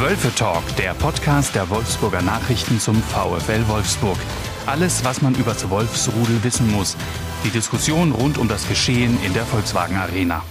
[0.00, 4.16] Wölfe Talk, der Podcast der Wolfsburger Nachrichten zum VfL Wolfsburg.
[4.64, 6.96] Alles, was man über das Wolfsrudel wissen muss.
[7.44, 10.44] Die Diskussion rund um das Geschehen in der Volkswagen Arena.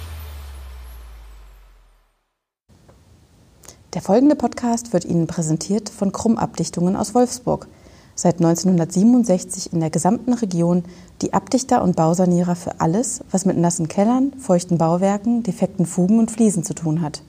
[3.94, 7.70] Der folgende Podcast wird Ihnen präsentiert von Krumm Abdichtungen aus Wolfsburg.
[8.16, 10.84] Seit 1967 in der gesamten Region
[11.22, 16.32] die Abdichter und Bausanierer für alles, was mit nassen Kellern, feuchten Bauwerken, defekten Fugen und
[16.32, 17.22] Fliesen zu tun hat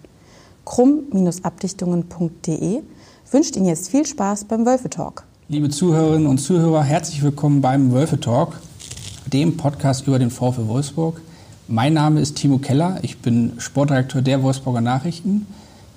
[0.68, 2.82] krumm-abdichtungen.de
[3.30, 5.24] wünscht Ihnen jetzt viel Spaß beim Wölfe Talk.
[5.48, 8.60] Liebe Zuhörerinnen und Zuhörer, herzlich willkommen beim Wölfe Talk,
[9.24, 11.22] dem Podcast über den VfL Wolfsburg.
[11.68, 15.46] Mein Name ist Timo Keller, ich bin Sportdirektor der Wolfsburger Nachrichten.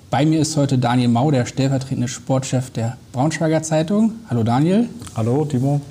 [0.09, 4.13] Bei mir ist heute Daniel Mau, der stellvertretende Sportchef der Braunschweiger Zeitung.
[4.29, 4.87] Hallo Daniel.
[5.17, 5.81] Hallo Timo.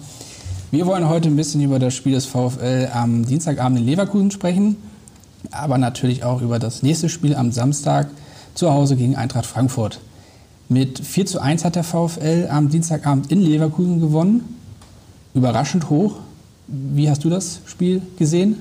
[0.71, 4.77] Wir wollen heute ein bisschen über das Spiel des VfL am Dienstagabend in Leverkusen sprechen,
[5.51, 8.09] aber natürlich auch über das nächste Spiel am Samstag
[8.61, 10.01] zu Hause gegen Eintracht Frankfurt.
[10.69, 14.57] Mit 4 zu 1 hat der VfL am Dienstagabend in Leverkusen gewonnen.
[15.35, 16.17] Überraschend hoch.
[16.69, 18.57] Wie hast du das Spiel gesehen?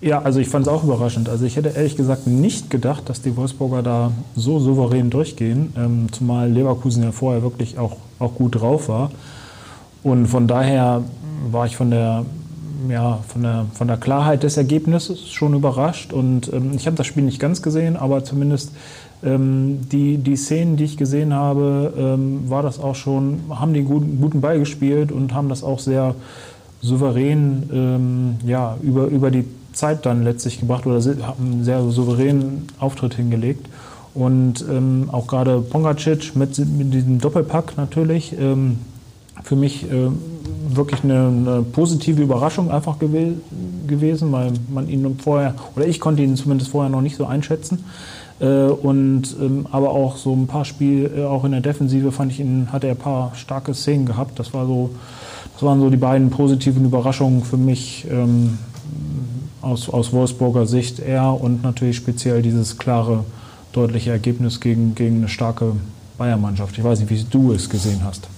[0.00, 1.28] Ja, also ich fand es auch überraschend.
[1.28, 6.06] Also ich hätte ehrlich gesagt nicht gedacht, dass die Wolfsburger da so souverän durchgehen, ähm,
[6.10, 9.10] zumal Leverkusen ja vorher wirklich auch, auch gut drauf war.
[10.02, 11.04] Und von daher
[11.50, 12.24] war ich von der,
[12.88, 16.12] ja, von der, von der Klarheit des Ergebnisses schon überrascht.
[16.12, 18.72] Und ähm, ich habe das Spiel nicht ganz gesehen, aber zumindest
[19.22, 23.82] ähm, die, die Szenen, die ich gesehen habe, ähm, war das auch schon, haben die
[23.82, 26.14] guten, guten Ball gespielt und haben das auch sehr
[26.80, 32.66] souverän ähm, ja, über, über die Zeit dann letztlich gebracht oder haben einen sehr souveränen
[32.78, 33.68] Auftritt hingelegt.
[34.14, 38.78] Und ähm, auch gerade Pongacic mit, mit diesem Doppelpack natürlich ähm,
[39.44, 40.08] für mich äh,
[40.68, 43.34] wirklich eine, eine, positive Überraschung einfach gew
[43.86, 47.84] gewesen, weil man ihn vorher, oder ich konnte ihn zumindest vorher noch nicht so einschätzen.
[48.40, 52.32] Äh, und ähm, aber auch so ein paar Spiele, äh, auch in der Defensive fand
[52.32, 54.38] ich ihn, hat er ein paar starke Szenen gehabt.
[54.38, 54.90] Das war so,
[55.54, 58.58] das waren so die beiden positiven Überraschungen für mich ähm,
[59.60, 60.98] aus, aus Wolfsburger Sicht.
[60.98, 63.24] Er und natürlich speziell dieses klare,
[63.72, 65.72] deutliche Ergebnis gegen, gegen eine starke
[66.18, 66.76] Bayern-Mannschaft.
[66.76, 68.28] Ich weiß nicht, wie du es gesehen hast.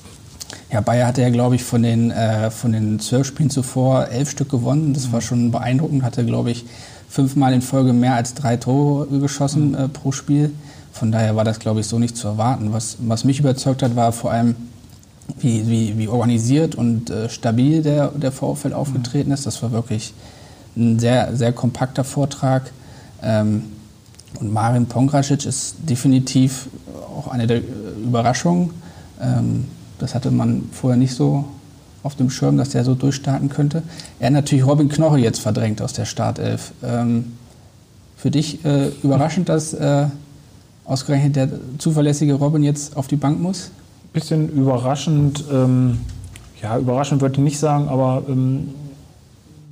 [0.70, 4.30] Ja, Bayer hatte ja, glaube ich, von den, äh, von den zwölf Spielen zuvor elf
[4.30, 4.94] Stück gewonnen.
[4.94, 6.02] Das war schon beeindruckend.
[6.02, 6.64] Hatte, glaube ich,
[7.08, 9.74] fünfmal in Folge mehr als drei Tore geschossen mhm.
[9.74, 10.52] äh, pro Spiel.
[10.92, 12.72] Von daher war das, glaube ich, so nicht zu erwarten.
[12.72, 14.56] Was, was mich überzeugt hat, war vor allem,
[15.38, 18.74] wie, wie, wie organisiert und äh, stabil der, der VfL mhm.
[18.74, 19.46] aufgetreten ist.
[19.46, 20.12] Das war wirklich
[20.76, 22.72] ein sehr, sehr kompakter Vortrag.
[23.22, 23.64] Ähm,
[24.40, 26.68] und Marin Pongracic ist definitiv
[27.16, 27.60] auch eine der
[28.02, 28.70] Überraschungen.
[29.20, 29.66] Ähm,
[29.98, 31.44] das hatte man vorher nicht so
[32.02, 33.82] auf dem Schirm, dass der so durchstarten könnte.
[34.20, 36.72] Er hat natürlich Robin Knoche jetzt verdrängt aus der Startelf.
[36.82, 37.32] Ähm,
[38.16, 40.06] für dich äh, überraschend, dass äh,
[40.84, 43.70] ausgerechnet der zuverlässige Robin jetzt auf die Bank muss?
[44.12, 45.44] Bisschen überraschend.
[45.52, 46.00] Ähm,
[46.62, 48.68] ja, überraschend würde ich nicht sagen, aber ähm,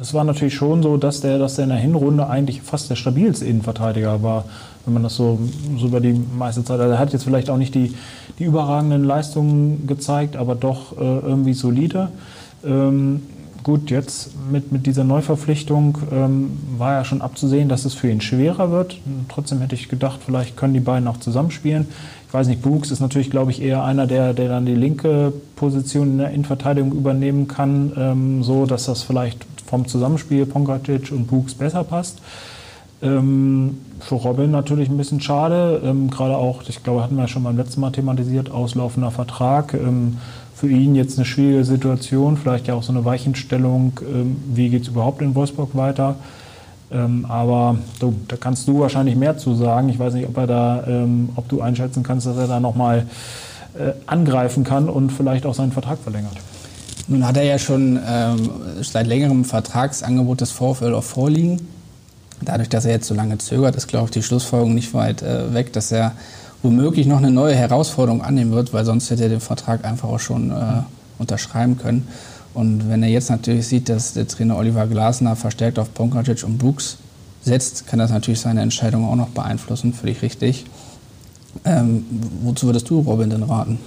[0.02, 2.96] es war natürlich schon so, dass der, dass der in der Hinrunde eigentlich fast der
[2.96, 4.44] stabilste Innenverteidiger war
[4.84, 5.38] wenn man das so,
[5.78, 6.80] so über die meiste Zeit.
[6.80, 7.94] Also er hat jetzt vielleicht auch nicht die,
[8.38, 12.08] die überragenden Leistungen gezeigt, aber doch äh, irgendwie solide.
[12.64, 13.22] Ähm,
[13.62, 18.20] gut, jetzt mit, mit dieser Neuverpflichtung ähm, war ja schon abzusehen, dass es für ihn
[18.20, 18.98] schwerer wird.
[19.28, 21.86] Trotzdem hätte ich gedacht, vielleicht können die beiden auch zusammenspielen.
[22.26, 25.32] Ich weiß nicht, Buchs ist natürlich, glaube ich, eher einer, der, der dann die linke
[25.54, 31.28] Position in der Innenverteidigung übernehmen kann, ähm, so dass das vielleicht vom Zusammenspiel Pongracic und
[31.28, 32.18] Buchs besser passt.
[33.00, 35.80] Ähm, für Robin natürlich ein bisschen schade.
[35.82, 39.72] Ähm, Gerade auch, ich glaube, hatten wir ja schon beim letzten Mal thematisiert, auslaufender Vertrag.
[39.72, 40.18] Ähm,
[40.54, 44.82] für ihn jetzt eine schwierige Situation, vielleicht ja auch so eine Weichenstellung, ähm, wie geht
[44.82, 46.16] es überhaupt in Wolfsburg weiter.
[46.92, 49.88] Ähm, aber du, da kannst du wahrscheinlich mehr zu sagen.
[49.88, 53.06] Ich weiß nicht, ob er da, ähm, ob du einschätzen kannst, dass er da nochmal
[53.72, 56.36] äh, angreifen kann und vielleicht auch seinen Vertrag verlängert.
[57.08, 61.60] Nun hat er ja schon ähm, seit längerem Vertragsangebot des VfL auch vorliegen.
[62.44, 65.52] Dadurch, dass er jetzt so lange zögert, ist, glaube ich, die Schlussfolgerung nicht weit äh,
[65.54, 66.12] weg, dass er
[66.62, 70.20] womöglich noch eine neue Herausforderung annehmen wird, weil sonst hätte er den Vertrag einfach auch
[70.20, 70.82] schon äh,
[71.19, 72.06] unterschreiben können.
[72.54, 76.58] Und wenn er jetzt natürlich sieht, dass der Trainer Oliver Glasner verstärkt auf Pongracic und
[76.58, 76.99] Brooks
[77.43, 80.66] setzt, kann das natürlich seine Entscheidung auch noch beeinflussen, völlig richtig.
[81.64, 82.04] Ähm,
[82.43, 83.78] wozu würdest du Robin denn raten?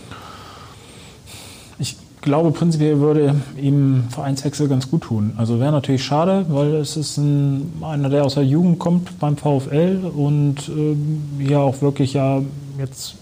[2.25, 5.33] Glaube, prinzipiell würde ihm Vereinswechsel ganz gut tun.
[5.38, 9.38] Also wäre natürlich schade, weil es ist ein, einer, der aus der Jugend kommt beim
[9.38, 12.42] VfL und äh, hier auch wirklich ja
[12.77, 13.16] jetzt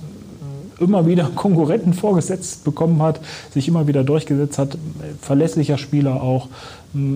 [0.79, 3.19] äh, immer wieder Konkurrenten vorgesetzt bekommen hat,
[3.53, 4.77] sich immer wieder durchgesetzt hat,
[5.21, 6.47] verlässlicher Spieler auch,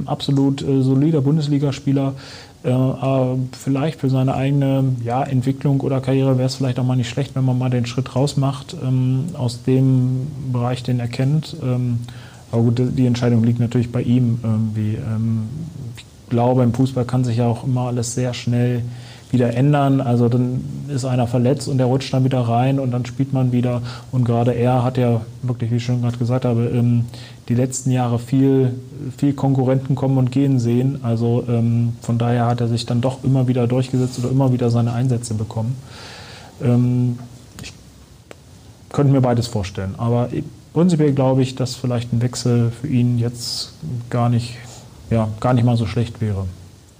[0.05, 2.13] absolut äh, solider Bundesligaspieler.
[2.67, 6.97] Äh, aber vielleicht für seine eigene ja, Entwicklung oder Karriere wäre es vielleicht auch mal
[6.97, 11.07] nicht schlecht, wenn man mal den Schritt raus macht ähm, aus dem Bereich, den er
[11.07, 11.55] kennt.
[11.63, 11.99] Ähm,
[12.51, 14.95] aber gut, die Entscheidung liegt natürlich bei ihm irgendwie.
[14.95, 15.47] Ähm,
[15.95, 18.81] ich glaube, im Fußball kann sich ja auch immer alles sehr schnell
[19.31, 20.01] wieder ändern.
[20.01, 23.51] Also dann ist einer verletzt und der rutscht dann wieder rein und dann spielt man
[23.51, 23.81] wieder.
[24.11, 27.05] Und gerade er hat ja wirklich, wie ich schon gerade gesagt habe, ähm,
[27.49, 28.73] die letzten Jahre viel,
[29.17, 30.99] viel Konkurrenten kommen und gehen sehen.
[31.03, 34.69] Also ähm, von daher hat er sich dann doch immer wieder durchgesetzt oder immer wieder
[34.69, 35.75] seine Einsätze bekommen.
[36.61, 37.19] Ähm,
[37.61, 37.73] ich
[38.91, 39.95] könnte mir beides vorstellen.
[39.97, 40.29] Aber
[40.73, 43.73] prinzipiell glaube ich, dass vielleicht ein Wechsel für ihn jetzt
[44.09, 44.55] gar nicht,
[45.09, 46.45] ja, gar nicht mal so schlecht wäre.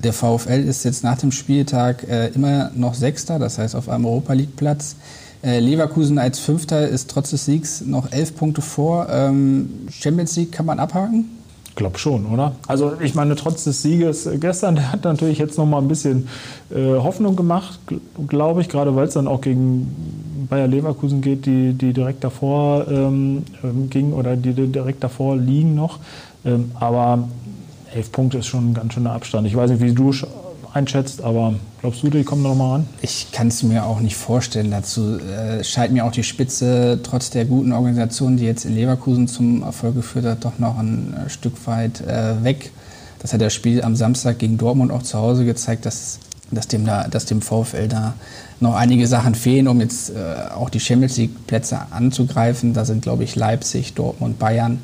[0.03, 4.05] Der VfL ist jetzt nach dem Spieltag äh, immer noch Sechster, das heißt auf einem
[4.05, 4.95] Europa League Platz.
[5.44, 9.07] Äh, Leverkusen als Fünfter ist trotz des Siegs noch elf Punkte vor.
[9.09, 11.25] Ähm, Champions League kann man abhaken?
[11.69, 12.55] Ich glaube schon, oder?
[12.67, 16.27] Also ich meine, trotz des Sieges gestern, der hat natürlich jetzt noch mal ein bisschen
[16.69, 17.79] äh, Hoffnung gemacht,
[18.27, 22.88] glaube ich, gerade weil es dann auch gegen Bayer Leverkusen geht, die, die direkt davor
[22.88, 26.00] ähm, ähm ging oder die direkt davor liegen noch.
[26.45, 27.27] Ähm, aber
[27.94, 29.48] elf Punkte ist schon ein ganz schöner Abstand.
[29.48, 30.12] Ich weiß nicht, wie du
[30.74, 32.88] einschätzt, aber glaubst du, die kommen da nochmal ran?
[33.01, 34.72] Ich kann es mir auch nicht vorstellen.
[34.72, 39.28] Dazu äh, scheint mir auch die Spitze, trotz der guten Organisation, die jetzt in Leverkusen
[39.28, 42.72] zum Erfolg geführt hat, doch noch ein äh, Stück weit äh, weg.
[43.19, 46.19] Das hat das Spiel am Samstag gegen Dortmund auch zu Hause gezeigt, dass,
[46.51, 48.13] dass, dem, da, dass dem VfL da
[48.60, 52.74] noch einige Sachen fehlen, um jetzt äh, auch die Champions League-Plätze anzugreifen.
[52.74, 54.80] Da sind, glaube ich, Leipzig, Dortmund, Bayern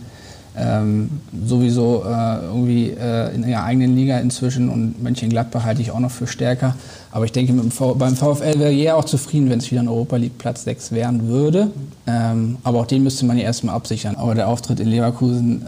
[0.56, 1.10] ähm,
[1.46, 6.12] sowieso äh, irgendwie äh, in ihrer eigenen Liga inzwischen und Mönchengladbach halte ich auch noch
[6.12, 6.76] für stärker.
[7.12, 10.38] Aber ich denke, beim VfL wäre jeder auch zufrieden, wenn es wieder ein Europa League
[10.38, 11.72] Platz 6 werden würde.
[12.06, 14.16] Ähm, aber auch den müsste man ja erstmal absichern.
[14.16, 15.68] Aber der Auftritt in Leverkusen äh,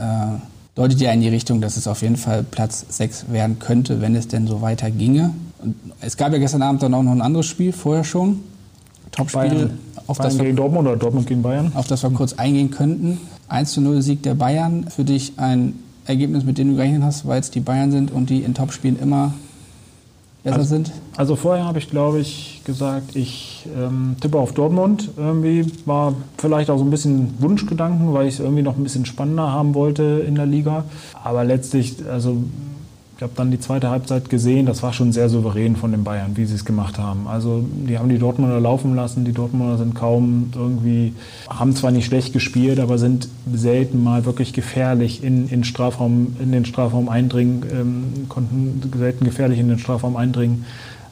[0.76, 4.16] deutet ja in die Richtung, dass es auf jeden Fall Platz 6 werden könnte, wenn
[4.16, 5.34] es denn so weiter ginge.
[5.60, 8.42] Und es gab ja gestern Abend dann auch noch ein anderes Spiel, vorher schon.
[9.12, 9.72] Topspiel.
[10.07, 11.72] Auf Bayern das gegen Dortmund oder Dortmund gegen Bayern?
[11.75, 13.19] Auf das wir kurz eingehen könnten.
[13.48, 14.88] 1 zu 0 Sieg der Bayern.
[14.90, 15.74] Für dich ein
[16.06, 19.00] Ergebnis, mit dem du gerechnet hast, weil es die Bayern sind und die in Topspielen
[19.00, 19.34] immer
[20.44, 20.92] besser also, sind?
[21.18, 25.10] Also vorher habe ich, glaube ich, gesagt, ich ähm, tippe auf Dortmund.
[25.18, 29.06] Irgendwie war vielleicht auch so ein bisschen Wunschgedanken, weil ich es irgendwie noch ein bisschen
[29.06, 30.86] spannender haben wollte in der Liga.
[31.24, 32.38] Aber letztlich, also
[33.17, 36.31] ich habe dann die zweite Halbzeit gesehen, das war schon sehr souverän von den Bayern,
[36.35, 37.27] wie sie es gemacht haben.
[37.27, 41.13] Also die haben die Dortmunder laufen lassen, die Dortmunder sind kaum irgendwie,
[41.50, 46.51] haben zwar nicht schlecht gespielt, aber sind selten mal wirklich gefährlich in, in, Strafraum, in
[46.51, 50.65] den Strafraum eindringen, ähm, konnten selten gefährlich in den Strafraum eindringen.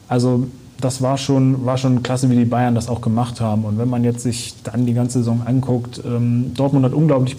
[0.06, 0.46] Also
[0.82, 3.64] das war schon, war schon klasse, wie die Bayern das auch gemacht haben.
[3.64, 7.36] Und wenn man jetzt sich dann die ganze Saison anguckt, ähm, Dortmund hat unglaublich,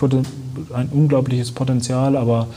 [0.73, 2.47] ein unglaubliches Potenzial, aber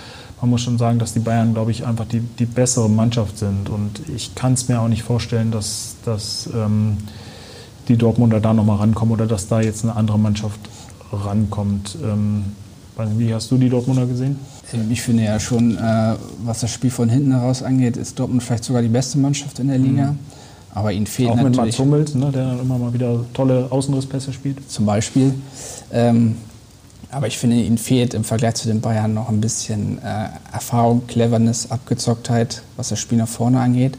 [0.40, 3.68] man muss schon sagen, dass die Bayern, glaube ich, einfach die, die bessere Mannschaft sind.
[3.68, 6.98] Und ich kann es mir auch nicht vorstellen, dass, dass ähm,
[7.88, 10.60] die Dortmunder da nochmal rankommen oder dass da jetzt eine andere Mannschaft
[11.12, 11.96] rankommt.
[12.02, 12.44] Ähm,
[13.16, 14.38] wie hast du die Dortmunder gesehen?
[14.90, 16.14] Ich finde ja schon, äh,
[16.44, 19.68] was das Spiel von hinten heraus angeht, ist Dortmund vielleicht sogar die beste Mannschaft in
[19.68, 20.12] der Liga.
[20.12, 20.18] Mhm.
[20.74, 21.58] Aber ihnen fehlt Auch natürlich...
[21.58, 24.70] Auch mit Mats Hummels, ne, der dann immer mal wieder tolle Außenrisspässe spielt.
[24.70, 25.34] Zum Beispiel.
[25.92, 26.36] Ähm,
[27.10, 31.06] aber ich finde, ihnen fehlt im Vergleich zu den Bayern noch ein bisschen äh, Erfahrung,
[31.06, 33.96] Cleverness, Abgezocktheit, was das Spiel nach vorne angeht.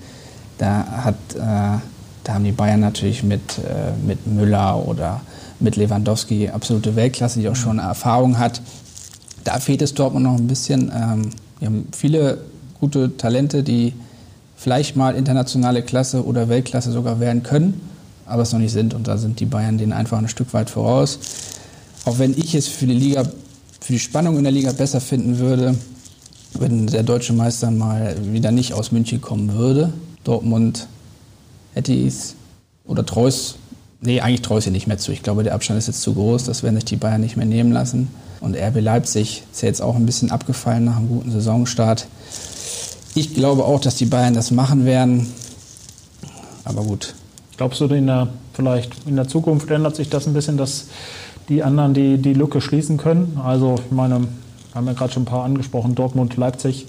[0.59, 1.39] Da, hat, äh,
[2.23, 5.21] da haben die Bayern natürlich mit, äh, mit Müller oder
[5.59, 8.61] mit Lewandowski absolute Weltklasse, die auch schon Erfahrung hat.
[9.43, 10.91] Da fehlt es Dortmund noch ein bisschen.
[10.95, 12.39] Ähm, wir haben viele
[12.79, 13.93] gute Talente, die
[14.55, 17.81] vielleicht mal internationale Klasse oder Weltklasse sogar werden können,
[18.25, 18.93] aber es noch nicht sind.
[18.93, 21.17] Und da sind die Bayern denen einfach ein Stück weit voraus.
[22.09, 23.23] Auch wenn ich es für die Liga,
[23.81, 25.75] für die Spannung in der Liga besser finden würde,
[26.57, 29.93] wenn der deutsche Meister mal wieder nicht aus München kommen würde.
[30.23, 30.87] Dortmund
[31.75, 32.33] hätte es
[32.87, 33.57] oder Treus,
[34.01, 35.11] nee, eigentlich Treus hier nicht mehr zu.
[35.11, 37.45] Ich glaube, der Abstand ist jetzt zu groß, das werden sich die Bayern nicht mehr
[37.45, 38.07] nehmen lassen.
[38.41, 42.07] Und RB Leipzig ist ja jetzt auch ein bisschen abgefallen nach einem guten Saisonstart.
[43.13, 45.31] Ich glaube auch, dass die Bayern das machen werden.
[46.63, 47.13] Aber gut.
[47.57, 50.85] Glaubst du, in der, vielleicht in der Zukunft ändert sich das ein bisschen, dass
[51.49, 53.39] die anderen die, die Lücke schließen können.
[53.43, 54.27] Also ich meine,
[54.73, 56.85] haben ja gerade schon ein paar angesprochen, Dortmund, Leipzig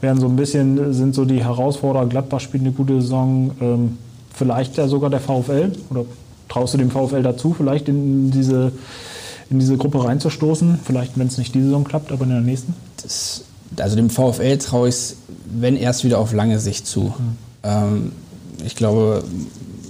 [0.00, 2.06] werden so ein bisschen, sind so die Herausforderer.
[2.06, 3.98] Gladbach spielt eine gute Saison, ähm,
[4.32, 6.04] vielleicht ja sogar der VfL oder
[6.48, 8.72] traust du dem VfL dazu, vielleicht in diese,
[9.50, 10.80] in diese Gruppe reinzustoßen?
[10.82, 12.74] Vielleicht, wenn es nicht diese Saison klappt, aber in der nächsten?
[13.02, 13.44] Das,
[13.78, 15.16] also dem VfL traue ich es,
[15.52, 17.02] wenn erst wieder auf lange Sicht zu.
[17.02, 17.12] Mhm.
[17.62, 18.12] Ähm,
[18.64, 19.22] ich glaube,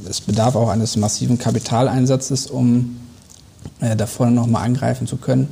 [0.09, 2.97] es bedarf auch eines massiven Kapitaleinsatzes, um
[3.81, 5.49] äh, da vorne nochmal angreifen zu können.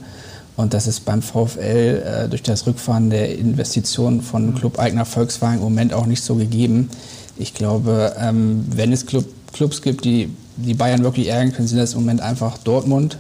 [0.57, 5.63] Und das ist beim VfL äh, durch das Rückfahren der Investitionen von Club-Eigner Volkswagen im
[5.63, 6.91] Moment auch nicht so gegeben.
[7.37, 11.79] Ich glaube, ähm, wenn es Club, Clubs gibt, die die Bayern wirklich ärgern können, sind
[11.79, 13.19] das im Moment einfach Dortmund,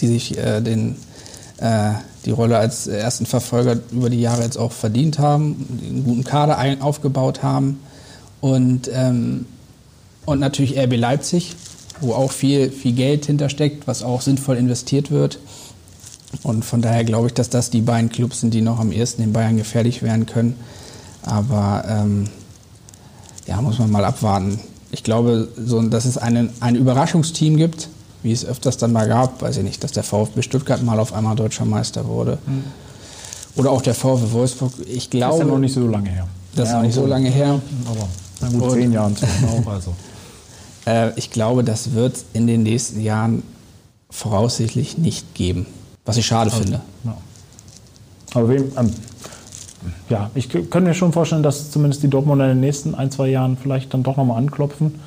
[0.00, 0.96] die sich äh, den,
[1.58, 1.92] äh,
[2.24, 6.58] die Rolle als ersten Verfolger über die Jahre jetzt auch verdient haben, einen guten Kader
[6.58, 7.80] ein, aufgebaut haben.
[8.40, 9.46] Und, ähm,
[10.24, 11.56] und natürlich RB Leipzig,
[12.00, 15.38] wo auch viel, viel Geld hintersteckt, was auch sinnvoll investiert wird.
[16.42, 19.22] Und von daher glaube ich, dass das die beiden Clubs sind, die noch am ehesten
[19.22, 20.56] in Bayern gefährlich werden können.
[21.22, 22.28] Aber ähm,
[23.46, 24.60] ja, muss man mal abwarten.
[24.92, 27.88] Ich glaube, so, dass es einen, ein Überraschungsteam gibt,
[28.22, 31.12] wie es öfters dann mal gab, weiß ich nicht, dass der VfB Stuttgart mal auf
[31.12, 32.38] einmal deutscher Meister wurde.
[32.46, 32.64] Mhm.
[33.56, 34.72] Oder auch der VfB Wolfsburg.
[34.86, 36.28] Ich glaube, das ist ja noch nicht so lange her.
[36.54, 37.60] Das ist noch nicht so lange her.
[37.86, 38.08] Aber
[38.40, 39.16] na gut, zehn Jahren
[39.46, 39.72] auch.
[39.72, 39.94] Also.
[40.86, 43.42] äh, ich glaube, das wird es in den nächsten Jahren
[44.10, 45.66] voraussichtlich nicht geben.
[46.04, 46.80] Was ich schade also, finde.
[47.04, 47.16] Ja.
[48.34, 48.92] Aber wem, ähm,
[50.08, 53.28] ja, ich könnte mir schon vorstellen, dass zumindest die Dortmunder in den nächsten ein, zwei
[53.28, 55.00] Jahren vielleicht dann doch nochmal anklopfen.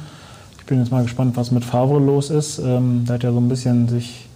[0.59, 2.59] Ich bin jetzt mal gespannt, was mit Favre los ist.
[2.59, 4.27] Ähm, der hat ja so ein bisschen sich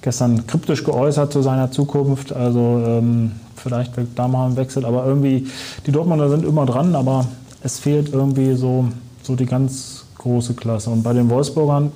[0.00, 2.32] gestern kryptisch geäußert zu seiner Zukunft.
[2.32, 4.84] Also ähm, vielleicht wird da mal ein Wechsel.
[4.84, 5.46] Aber irgendwie,
[5.86, 7.26] die Dortmunder sind immer dran, aber
[7.62, 8.88] es fehlt irgendwie so,
[9.22, 10.90] so die ganz große Klasse.
[10.90, 11.92] Und bei den Wolfsburgern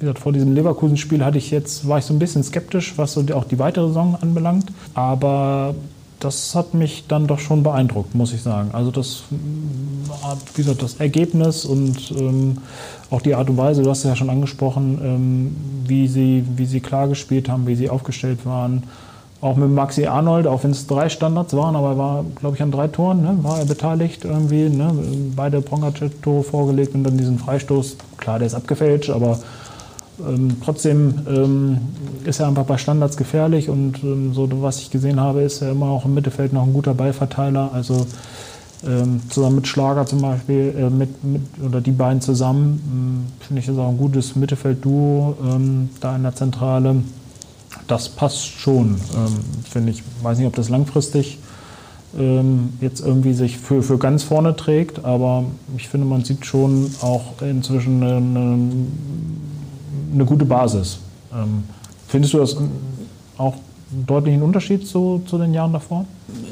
[0.00, 3.12] wie gesagt, vor diesem Leverkusen-Spiel hatte ich jetzt, war ich so ein bisschen skeptisch, was
[3.12, 4.72] so auch die weitere Saison anbelangt.
[4.94, 5.74] Aber
[6.20, 8.70] das hat mich dann doch schon beeindruckt, muss ich sagen.
[8.72, 9.24] Also das,
[10.54, 12.58] wie gesagt, das Ergebnis und ähm,
[13.10, 15.56] auch die Art und Weise, du hast es ja schon angesprochen, ähm,
[15.86, 18.84] wie, sie, wie sie klar gespielt haben, wie sie aufgestellt waren.
[19.40, 22.62] Auch mit Maxi Arnold, auch wenn es drei Standards waren, aber er war, glaube ich,
[22.62, 24.68] an drei Toren, ne, war er beteiligt irgendwie.
[24.68, 24.92] Ne,
[25.34, 27.96] beide Prongatschek-Tore vorgelegt und dann diesen Freistoß.
[28.18, 29.38] Klar, der ist abgefälscht, aber
[30.28, 31.78] ähm, trotzdem ähm,
[32.24, 35.70] ist er einfach bei Standards gefährlich und ähm, so was ich gesehen habe, ist er
[35.70, 37.70] immer auch im Mittelfeld noch ein guter Ballverteiler.
[37.72, 38.06] Also
[38.86, 43.60] ähm, zusammen mit Schlager zum Beispiel, äh, mit, mit, oder die beiden zusammen, ähm, finde
[43.60, 46.96] ich das auch ein gutes Mittelfeldduo ähm, da in der Zentrale.
[47.90, 49.00] Das passt schon,
[49.68, 50.02] finde ich.
[50.22, 51.38] Weiß nicht, ob das langfristig
[52.80, 55.44] jetzt irgendwie sich für, für ganz vorne trägt, aber
[55.76, 58.58] ich finde, man sieht schon auch inzwischen eine,
[60.12, 60.98] eine gute Basis.
[61.32, 61.64] Ähm,
[62.08, 62.56] findest du das
[63.38, 63.54] auch
[63.92, 66.04] einen deutlichen Unterschied zu, zu den Jahren davor?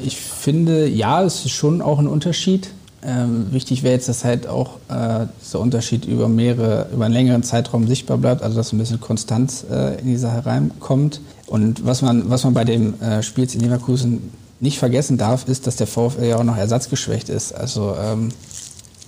[0.03, 2.71] Ich finde, ja, es ist schon auch ein Unterschied.
[3.05, 7.43] Ähm, wichtig wäre jetzt, dass halt auch äh, dieser Unterschied über mehrere, über einen längeren
[7.43, 11.21] Zeitraum sichtbar bleibt, also dass ein bisschen Konstanz äh, in die Sache reinkommt.
[11.47, 15.65] Und was man, was man bei dem äh, Spiel in Leverkusen nicht vergessen darf, ist,
[15.65, 17.53] dass der VfL ja auch noch ersatzgeschwächt ist.
[17.53, 18.29] Also ähm,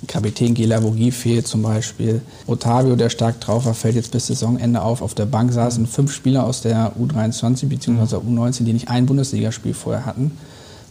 [0.08, 2.22] Kapitän Gelavogi fehlt zum Beispiel.
[2.48, 5.02] Otavio, der stark drauf war, fällt jetzt bis Saisonende auf.
[5.02, 8.16] Auf der Bank saßen fünf Spieler aus der U23 bzw.
[8.16, 10.32] U19, die nicht ein Bundesligaspiel vorher hatten.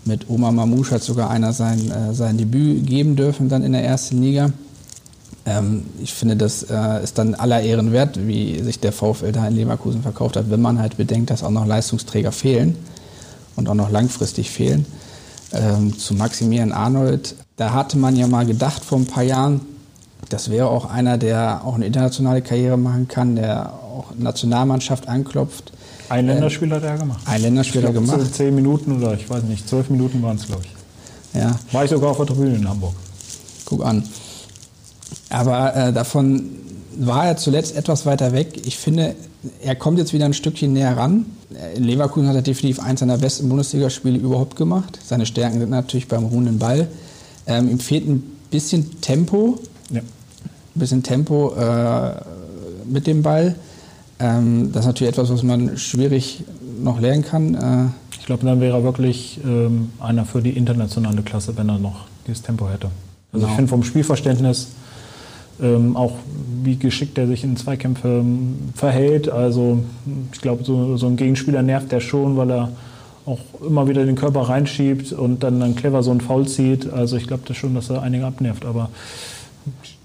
[0.04, 3.84] Mit Omar Mamouche hat sogar einer sein, äh, sein Debüt geben dürfen dann in der
[3.84, 4.50] ersten Liga.
[5.46, 9.46] Ähm, ich finde, das äh, ist dann aller Ehren wert, wie sich der VfL da
[9.46, 12.76] in Leverkusen verkauft hat, wenn man halt bedenkt, dass auch noch Leistungsträger fehlen
[13.56, 14.86] und auch noch langfristig fehlen.
[15.52, 19.60] Ähm, zu Maximilian Arnold da hatte man ja mal gedacht vor ein paar Jahren,
[20.30, 25.70] das wäre auch einer, der auch eine internationale Karriere machen kann, der auch Nationalmannschaft anklopft.
[26.10, 27.20] Ein Länderspiel hat er gemacht.
[27.24, 28.34] Ein Länderspiel hat er gemacht.
[28.34, 31.40] Zehn Minuten oder ich weiß nicht, zwölf Minuten waren es, glaube ich.
[31.40, 31.56] Ja.
[31.70, 32.94] War ich sogar auf der Tribüne in Hamburg.
[33.64, 34.02] Guck an.
[35.28, 36.50] Aber äh, davon
[36.98, 38.66] war er zuletzt etwas weiter weg.
[38.66, 39.14] Ich finde,
[39.62, 41.26] er kommt jetzt wieder ein Stückchen näher ran.
[41.76, 44.98] In Leverkusen hat er definitiv eins seiner besten Bundesligaspiele überhaupt gemacht.
[45.06, 46.88] Seine Stärken sind natürlich beim ruhenden Ball.
[47.46, 49.60] Ähm, ihm fehlt ein bisschen Tempo.
[49.90, 50.00] Ja.
[50.00, 50.04] Ein
[50.74, 52.14] bisschen Tempo äh,
[52.84, 53.54] mit dem Ball.
[54.20, 56.44] Ähm, das ist natürlich etwas, was man schwierig
[56.82, 57.54] noch lernen kann.
[57.54, 61.78] Äh, ich glaube, dann wäre er wirklich ähm, einer für die internationale Klasse, wenn er
[61.78, 62.88] noch dieses Tempo hätte.
[63.32, 63.48] Also genau.
[63.48, 64.68] ich finde vom Spielverständnis
[65.62, 66.12] ähm, auch
[66.62, 69.28] wie geschickt er sich in Zweikämpfe ähm, verhält.
[69.30, 69.82] Also
[70.32, 72.68] ich glaube, so, so ein Gegenspieler nervt er schon, weil er
[73.26, 76.90] auch immer wieder den Körper reinschiebt und dann, dann clever so einen Foul zieht.
[76.90, 78.64] Also ich glaube das schon, dass er einige abnervt.
[78.64, 78.90] Aber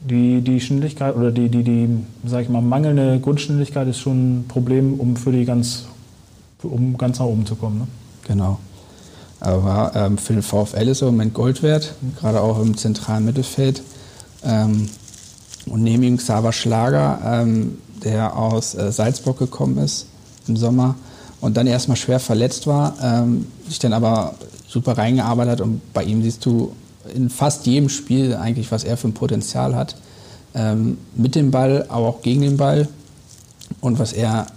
[0.10, 1.90] die, die Schnelligkeit oder die, die, die,
[2.26, 5.86] sag ich mal, mangelnde Grundschnelligkeit ist schon ein Problem, um für die ganz,
[6.64, 7.80] um ganz nach oben zu kommen.
[7.80, 7.88] Ne?
[8.28, 8.60] Genau.
[9.40, 13.26] Aber ähm, für den VfL ist er im Moment Gold wert, gerade auch im zentralen
[13.26, 13.82] Mittelfeld.
[14.44, 14.90] Ähm,
[15.68, 20.08] und neben ihm Xaver Schlager, ähm, der aus äh, Salzburg gekommen ist
[20.48, 20.96] im Sommer,
[21.42, 24.36] und dann erstmal schwer verletzt war, ähm, sich dann aber
[24.68, 26.72] super reingearbeitet hat und bei ihm siehst du
[27.14, 29.96] in fast jedem Spiel eigentlich, was er für ein Potenzial hat.
[30.54, 32.88] Ähm, mit dem Ball, aber auch gegen den Ball.
[33.82, 34.48] Und was er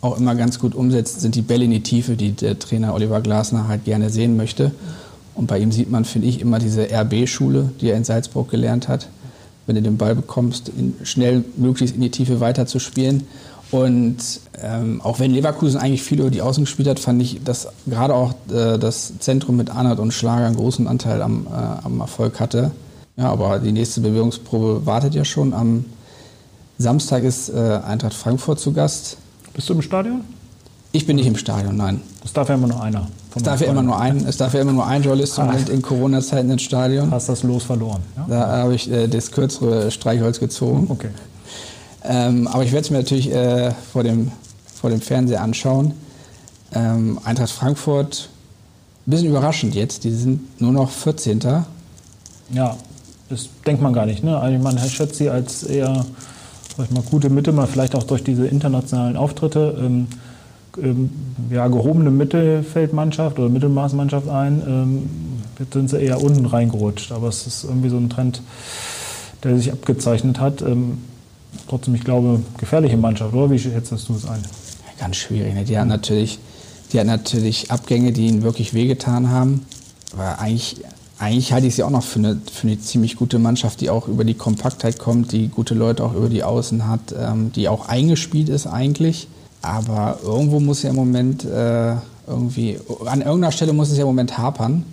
[0.00, 3.20] auch immer ganz gut umsetzt, sind die Bälle in die Tiefe, die der Trainer Oliver
[3.20, 4.70] Glasner halt gerne sehen möchte.
[5.34, 8.88] Und bei ihm sieht man, finde ich, immer diese RB-Schule, die er in Salzburg gelernt
[8.88, 9.08] hat.
[9.66, 13.26] Wenn du den Ball bekommst, schnell möglichst in die Tiefe weiterzuspielen.
[13.70, 14.16] Und
[14.62, 18.14] ähm, auch wenn Leverkusen eigentlich viel über die Außen gespielt hat, fand ich, dass gerade
[18.14, 22.40] auch äh, das Zentrum mit Arnold und Schlager einen großen Anteil am, äh, am Erfolg
[22.40, 22.70] hatte.
[23.16, 25.52] Ja, aber die nächste Bewegungsprobe wartet ja schon.
[25.52, 25.84] Am
[26.78, 29.18] Samstag ist äh, Eintracht Frankfurt zu Gast.
[29.54, 30.22] Bist du im Stadion?
[30.92, 32.00] Ich bin nicht im Stadion, nein.
[32.24, 33.06] Es darf ja immer nur einer.
[33.34, 35.54] Es darf, ja immer nur ein, es darf ja immer nur ein Journalist ah.
[35.70, 37.12] in Corona-Zeiten ins Stadion.
[37.12, 38.00] Hast das Los verloren?
[38.16, 38.26] Ja?
[38.28, 40.86] Da habe ich äh, das kürzere Streichholz gezogen.
[40.88, 41.10] Okay.
[42.02, 44.32] Ähm, aber ich werde es mir natürlich äh, vor, dem,
[44.80, 45.92] vor dem Fernseher anschauen.
[46.72, 48.28] Ähm, Eintracht Frankfurt,
[49.06, 51.40] ein bisschen überraschend jetzt, die sind nur noch 14.
[52.52, 52.76] Ja,
[53.28, 54.24] das denkt man gar nicht.
[54.24, 54.38] Ne?
[54.38, 56.04] Also man schätzt sie als eher
[56.76, 59.76] sag mal, gute Mitte, mal vielleicht auch durch diese internationalen Auftritte.
[59.80, 60.06] Ähm,
[60.80, 61.10] ähm,
[61.50, 64.62] ja, gehobene Mittelfeldmannschaft oder Mittelmaßmannschaft ein.
[64.66, 65.10] Ähm,
[65.58, 67.12] jetzt sind sie eher unten reingerutscht.
[67.12, 68.40] Aber es ist irgendwie so ein Trend,
[69.42, 70.62] der sich abgezeichnet hat.
[70.62, 70.98] Ähm,
[71.68, 73.50] trotzdem, ich glaube, gefährliche Mannschaft, oder?
[73.50, 74.42] Wie schätzt du es ein?
[74.98, 75.54] Ganz schwierig.
[75.54, 75.64] Ne?
[75.64, 76.38] Die hat natürlich,
[76.92, 79.66] die hat natürlich Abgänge, die ihnen wirklich wehgetan haben.
[80.12, 80.76] Aber eigentlich,
[81.18, 84.08] eigentlich halte ich sie auch noch für eine, für eine ziemlich gute Mannschaft, die auch
[84.08, 87.88] über die Kompaktheit kommt, die gute Leute auch über die Außen hat, ähm, die auch
[87.88, 89.28] eingespielt ist eigentlich.
[89.62, 91.94] Aber irgendwo muss ja im Moment äh,
[92.26, 94.84] irgendwie, an irgendeiner Stelle muss es ja im Moment hapern.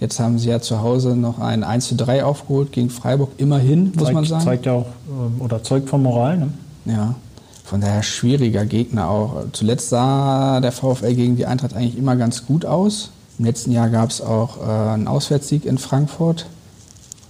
[0.00, 3.92] Jetzt haben sie ja zu Hause noch ein 1 zu 3 aufgeholt gegen Freiburg, immerhin,
[3.94, 4.44] muss zeigt, man sagen.
[4.44, 6.52] Zeigt ja auch, ähm, oder zeugt von Moral, ne?
[6.84, 7.14] Ja,
[7.64, 9.44] von daher schwieriger Gegner auch.
[9.52, 13.10] Zuletzt sah der VfL gegen die Eintracht eigentlich immer ganz gut aus.
[13.38, 16.46] Im letzten Jahr gab es auch äh, einen Auswärtssieg in Frankfurt.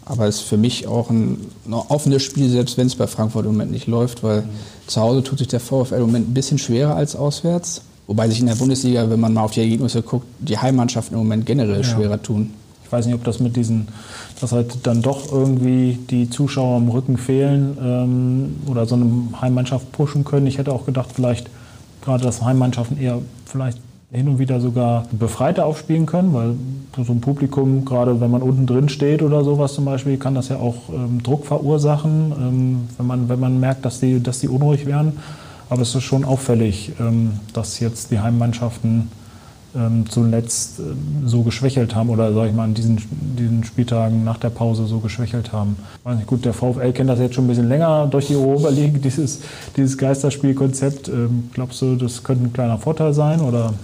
[0.05, 3.45] Aber es ist für mich auch ein, ein offenes Spiel, selbst wenn es bei Frankfurt
[3.45, 4.49] im Moment nicht läuft, weil mhm.
[4.87, 7.83] zu Hause tut sich der VfL im Moment ein bisschen schwerer als auswärts.
[8.09, 11.21] Wobei sich in der Bundesliga, wenn man mal auf die Ergebnisse guckt, die Heimmannschaften im
[11.21, 11.85] Moment generell ja.
[11.85, 12.51] schwerer tun.
[12.83, 13.87] Ich weiß nicht, ob das mit diesen,
[14.41, 19.11] dass halt dann doch irgendwie die Zuschauer am Rücken fehlen ähm, oder so eine
[19.43, 20.47] Heimmannschaft pushen können.
[20.47, 21.51] Ich hätte auch gedacht, vielleicht
[22.03, 23.79] gerade, dass Heimmannschaften eher vielleicht
[24.11, 26.55] hin und wieder sogar befreiter aufspielen können, weil
[27.05, 30.49] so ein Publikum, gerade wenn man unten drin steht oder sowas zum Beispiel, kann das
[30.49, 34.49] ja auch ähm, Druck verursachen, ähm, wenn, man, wenn man merkt, dass die, dass die
[34.49, 35.19] unruhig werden.
[35.71, 39.11] Aber es ist schon auffällig, ähm, dass jetzt die Heimmannschaften
[39.77, 43.01] ähm, zuletzt ähm, so geschwächelt haben oder sage ich mal an diesen,
[43.39, 45.77] diesen Spieltagen nach der Pause so geschwächelt haben.
[46.27, 49.41] Gut, der VfL kennt das jetzt schon ein bisschen länger durch die League, dieses,
[49.77, 51.11] dieses Geisterspielkonzept.
[51.53, 53.75] Glaubst du, das könnte ein kleiner Vorteil sein oder?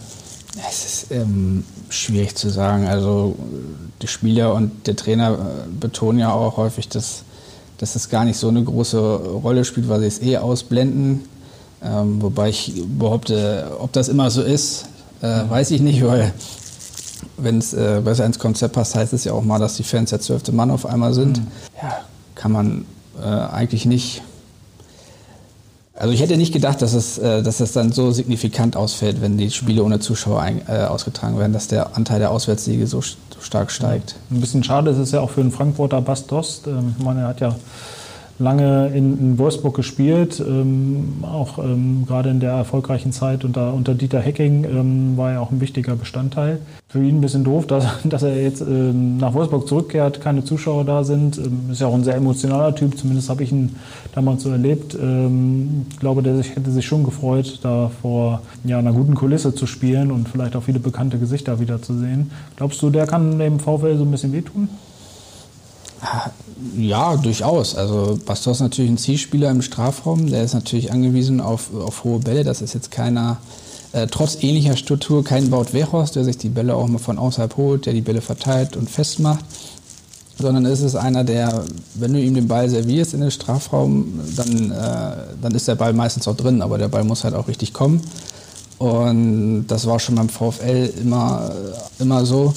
[0.69, 2.87] Es ist ähm, schwierig zu sagen.
[2.87, 3.37] Also
[4.03, 7.23] die Spieler und der Trainer äh, betonen ja auch häufig, dass,
[7.79, 11.23] dass es gar nicht so eine große Rolle spielt, weil sie es eh ausblenden.
[11.85, 14.87] Ähm, wobei ich behaupte, ob das immer so ist,
[15.21, 16.33] äh, weiß ich nicht, weil
[17.37, 20.11] wenn es äh, besser ins Konzept passt, heißt es ja auch mal, dass die Fans
[20.11, 21.39] der zwölfte Mann auf einmal sind.
[21.39, 21.47] Mhm.
[21.83, 21.99] Ja,
[22.35, 22.85] kann man
[23.21, 24.23] äh, eigentlich nicht
[25.97, 29.39] also ich hätte nicht gedacht, dass es, äh, dass es dann so signifikant ausfällt, wenn
[29.39, 33.41] die Spiele ohne Zuschauer ein, äh, ausgetragen werden, dass der Anteil der Auswärtssiege so, so
[33.41, 34.17] stark steigt.
[34.31, 36.67] Ein bisschen schade ist es ja auch für den Frankfurter Bastost.
[36.67, 37.55] Ähm, ich meine, er hat ja
[38.39, 43.95] lange in, in Wolfsburg gespielt, ähm, auch ähm, gerade in der erfolgreichen Zeit unter, unter
[43.95, 46.59] Dieter Hecking ähm, war er auch ein wichtiger Bestandteil.
[46.89, 50.85] Für ihn ein bisschen doof, dass, dass er jetzt ähm, nach Wolfsburg zurückkehrt, keine Zuschauer
[50.85, 51.39] da sind.
[51.39, 53.77] Ähm, ist ja auch ein sehr emotionaler Typ, zumindest habe ich ihn
[54.15, 54.97] damals so erlebt.
[55.01, 59.55] Ähm, ich glaube, der sich, hätte sich schon gefreut, da vor ja, einer guten Kulisse
[59.55, 62.33] zu spielen und vielleicht auch viele bekannte Gesichter wiederzusehen.
[62.57, 64.69] Glaubst du, der kann dem VfL so ein bisschen wehtun?
[66.77, 67.75] Ja, durchaus.
[67.75, 70.29] Also Bastos ist natürlich ein Zielspieler im Strafraum.
[70.29, 72.45] Der ist natürlich angewiesen auf, auf hohe Bälle.
[72.45, 73.39] Das ist jetzt keiner,
[73.93, 77.57] äh, trotz ähnlicher Struktur, kein Baut Wechhorst, der sich die Bälle auch mal von außerhalb
[77.57, 79.45] holt, der die Bälle verteilt und festmacht.
[80.39, 84.71] Sondern es ist einer, der, wenn du ihm den Ball servierst in den Strafraum, dann,
[84.71, 86.63] äh, dann ist der Ball meistens auch drin.
[86.63, 88.01] Aber der Ball muss halt auch richtig kommen.
[88.79, 91.53] Und das war schon beim VfL immer,
[91.99, 92.53] immer so.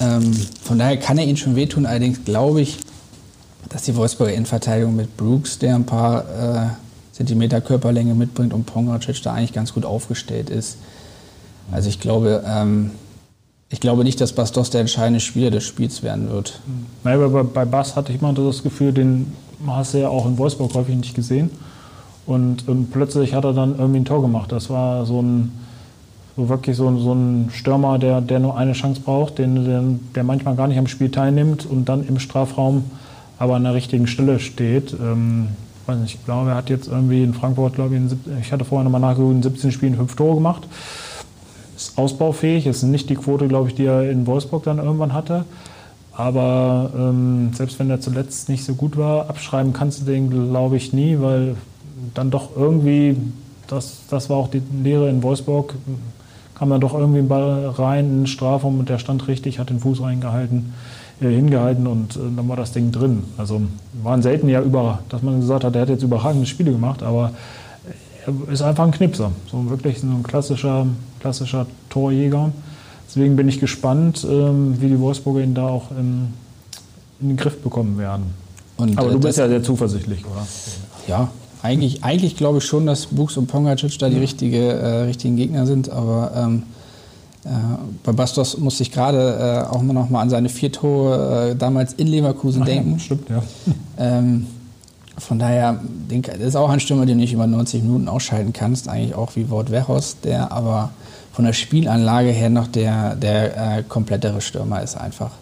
[0.00, 1.84] Ähm, von daher kann er ihn schon wehtun.
[1.84, 2.78] Allerdings glaube ich,
[3.68, 6.66] dass die Wolfsburger Innenverteidigung mit Brooks, der ein paar äh,
[7.12, 10.78] Zentimeter Körperlänge mitbringt, und Pongracic da eigentlich ganz gut aufgestellt ist.
[11.70, 12.92] Also ich glaube, ähm,
[13.70, 16.60] ich glaube nicht, dass Bastos der entscheidende Spieler des Spiels werden wird.
[17.04, 19.32] Naja, bei, bei Bass hatte ich mal das Gefühl, den
[19.66, 21.50] hast du ja auch in Wolfsburg häufig nicht gesehen.
[22.24, 24.52] Und, und plötzlich hat er dann irgendwie ein Tor gemacht.
[24.52, 25.52] Das war so ein,
[26.36, 29.82] so wirklich so, so ein Stürmer, der, der nur eine Chance braucht, den, der,
[30.14, 32.84] der manchmal gar nicht am Spiel teilnimmt und dann im Strafraum
[33.38, 34.92] aber an der richtigen Stelle steht.
[34.92, 35.48] Ähm,
[35.86, 38.64] weiß nicht, ich glaube, er hat jetzt irgendwie in Frankfurt, glaube ich, in, ich hatte
[38.64, 40.66] vorher nochmal nachgeguckt, in 17 Spielen fünf Tore gemacht.
[41.76, 45.44] Ist ausbaufähig, ist nicht die Quote, glaube ich, die er in Wolfsburg dann irgendwann hatte.
[46.12, 50.76] Aber ähm, selbst wenn er zuletzt nicht so gut war, abschreiben kannst du den, glaube
[50.76, 51.54] ich, nie, weil
[52.14, 53.16] dann doch irgendwie,
[53.68, 55.74] das, das war auch die Lehre in Wolfsburg,
[56.56, 59.70] kam dann doch irgendwie ein Ball rein in den Strafraum und der stand richtig, hat
[59.70, 60.74] den Fuß reingehalten,
[61.20, 63.24] hingehalten und äh, dann war das Ding drin.
[63.36, 63.60] Also
[64.02, 67.32] waren selten ja über, dass man gesagt hat, er hat jetzt überragende Spiele gemacht, aber
[68.26, 69.32] er ist einfach ein Knipser.
[69.50, 70.86] So wirklich so ein klassischer,
[71.20, 72.52] klassischer Torjäger.
[73.08, 76.28] Deswegen bin ich gespannt, ähm, wie die Wolfsburger ihn da auch in,
[77.20, 78.24] in den Griff bekommen werden.
[78.76, 80.46] Und, aber du bist ja sehr zuversichtlich, oder?
[81.08, 81.30] Ja,
[81.62, 85.66] eigentlich, eigentlich glaube ich schon, dass Buchs und Pongacic da die richtige, äh, richtigen Gegner
[85.66, 86.62] sind, aber ähm,
[87.48, 91.56] äh, bei Bastos musste ich gerade äh, auch noch mal an seine vier Tore äh,
[91.56, 92.92] damals in Leverkusen Ach denken.
[92.92, 93.42] Ja, stimmt, ja.
[93.98, 94.46] Ähm,
[95.16, 98.88] von daher, das ist auch ein Stürmer, den du nicht über 90 Minuten ausschalten kannst,
[98.88, 100.90] eigentlich auch wie Wout Weghorst, der aber
[101.32, 105.32] von der Spielanlage her noch der, der äh, komplettere Stürmer ist einfach.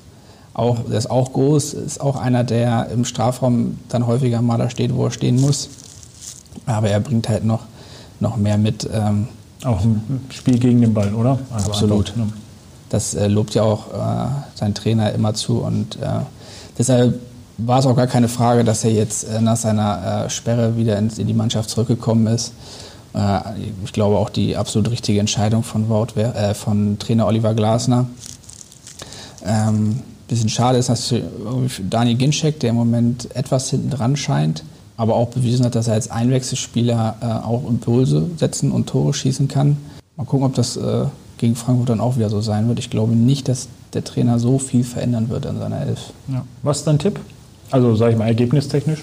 [0.55, 4.71] Auch, der ist auch groß, ist auch einer, der im Strafraum dann häufiger mal da
[4.71, 5.69] steht, wo er stehen muss.
[6.64, 7.64] Aber er bringt halt noch,
[8.21, 8.88] noch mehr mit.
[8.90, 9.29] Ähm,
[9.64, 11.38] auch im Spiel gegen den Ball, oder?
[11.53, 12.11] Also absolut.
[12.11, 12.33] Einfach, ne?
[12.88, 15.59] Das äh, lobt ja auch äh, sein Trainer immer zu.
[15.59, 16.21] Und äh,
[16.79, 17.19] deshalb
[17.59, 20.99] war es auch gar keine Frage, dass er jetzt äh, nach seiner äh, Sperre wieder
[20.99, 22.53] in, in, die Mannschaft zurückgekommen ist.
[23.14, 23.40] Äh,
[23.85, 26.09] ich glaube auch die absolut richtige Entscheidung von, Wout,
[26.55, 28.07] von Trainer Oliver Glasner.
[29.45, 31.14] Ähm, bisschen schade ist, dass
[31.88, 34.64] Daniel Ginczek, der im Moment etwas hinten dran scheint,
[34.96, 39.48] aber auch bewiesen hat, dass er als Einwechselspieler äh, auch Impulse setzen und Tore schießen
[39.48, 39.76] kann.
[40.16, 41.04] Mal gucken, ob das äh,
[41.38, 42.78] gegen Frankfurt dann auch wieder so sein wird.
[42.78, 46.12] Ich glaube nicht, dass der Trainer so viel verändern wird an seiner Elf.
[46.28, 46.44] Ja.
[46.62, 47.20] Was ist dein Tipp?
[47.70, 49.02] Also sage ich mal ergebnistechnisch?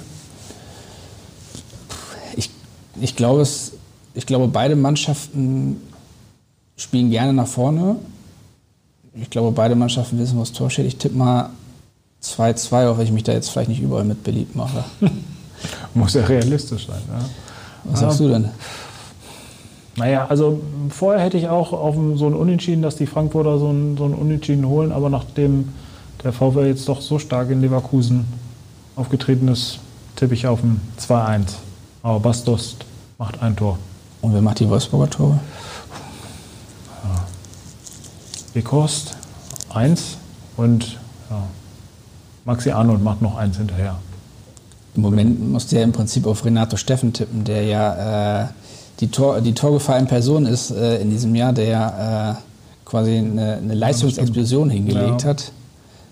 [2.36, 2.49] Ich,
[2.99, 3.73] ich, glaube, es,
[4.15, 5.77] ich glaube, beide Mannschaften
[6.75, 7.97] spielen gerne nach vorne.
[9.13, 10.88] Ich glaube, beide Mannschaften wissen, was Tor steht.
[10.88, 11.51] Ich tippe mal
[12.23, 14.86] 2-2, auch wenn ich mich da jetzt vielleicht nicht überall mit beliebt mache.
[15.94, 17.02] Muss ja realistisch sein.
[17.08, 17.26] Ja.
[17.86, 18.50] Was sagst du denn?
[19.96, 23.96] Naja, also vorher hätte ich auch auf so ein Unentschieden, dass die Frankfurter so ein,
[23.96, 25.70] so ein Unentschieden holen, aber nachdem
[26.24, 28.26] der VW jetzt doch so stark in Leverkusen
[28.96, 29.80] aufgetreten ist,
[30.16, 31.56] tippe ich auf ein 2-1.
[32.02, 32.78] Aber Bastos
[33.18, 33.78] macht ein Tor.
[34.22, 35.39] Und wer macht die Wolfsburger Tore?
[37.04, 37.26] Ja.
[38.54, 39.16] Bekost,
[39.74, 40.18] 1
[40.58, 40.98] und
[41.30, 41.44] ja,
[42.46, 43.98] Maxi Arnold macht noch eins hinterher.
[44.95, 48.47] Im Moment musste er im Prinzip auf Renato Steffen tippen, der ja äh,
[48.99, 52.36] die, Tor, die Torgefahr in Person ist äh, in diesem Jahr, der ja äh,
[52.86, 55.29] quasi eine, eine Leistungsexplosion hingelegt ja.
[55.29, 55.51] hat.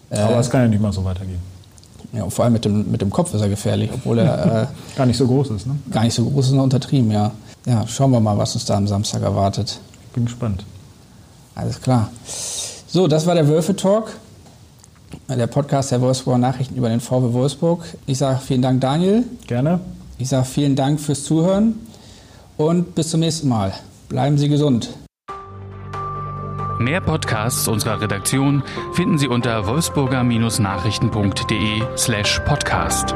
[0.10, 1.40] Aber es kann ja nicht mal so weitergehen.
[2.12, 4.98] Ja, und vor allem mit dem, mit dem Kopf ist er gefährlich, obwohl er äh,
[4.98, 5.68] gar nicht so groß ist.
[5.68, 5.76] Ne?
[5.92, 7.32] Gar nicht so groß ist, noch untertrieben, ja.
[7.66, 9.80] Ja, schauen wir mal, was uns da am Samstag erwartet.
[10.08, 10.66] Ich bin gespannt.
[11.56, 12.10] Alles klar.
[12.88, 14.12] So, das war der Wölfe-Talk
[15.30, 17.86] der Podcast der Wolfsburger Nachrichten über den VW Wolfsburg.
[18.06, 19.24] Ich sage vielen Dank, Daniel.
[19.48, 19.80] Gerne.
[20.18, 21.76] Ich sage vielen Dank fürs Zuhören
[22.58, 23.74] und bis zum nächsten Mal.
[24.10, 24.90] Bleiben Sie gesund.
[26.80, 33.14] Mehr Podcasts unserer Redaktion finden Sie unter wolfsburger-nachrichten.de slash podcast.